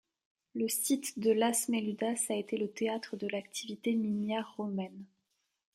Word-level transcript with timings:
Le 0.55 0.67
site 0.67 1.19
de 1.19 1.29
Las 1.29 1.69
Médulas 1.69 2.25
a 2.29 2.33
été 2.33 2.57
le 2.57 2.71
théâtre 2.71 3.17
de 3.17 3.27
l'activité 3.27 3.93
minière 3.93 4.55
romaine. 4.57 5.05